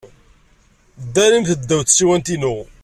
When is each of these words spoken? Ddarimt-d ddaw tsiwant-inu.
Ddarimt-d 1.05 1.59
ddaw 1.63 1.81
tsiwant-inu. 1.83 2.55